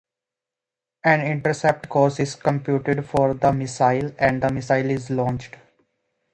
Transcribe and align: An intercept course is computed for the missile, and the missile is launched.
An 1.03 1.21
intercept 1.21 1.87
course 1.87 2.19
is 2.19 2.33
computed 2.33 3.05
for 3.05 3.35
the 3.35 3.53
missile, 3.53 4.09
and 4.17 4.41
the 4.41 4.51
missile 4.51 4.89
is 4.89 5.11
launched. 5.11 5.57